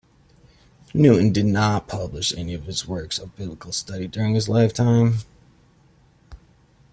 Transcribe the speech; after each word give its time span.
Newton 0.95 1.31
did 1.31 1.45
not 1.45 1.87
publish 1.87 2.33
any 2.35 2.55
of 2.55 2.63
his 2.65 2.87
works 2.87 3.19
of 3.19 3.35
biblical 3.35 3.71
study 3.71 4.07
during 4.07 4.33
his 4.33 4.49
lifetime. 4.49 5.17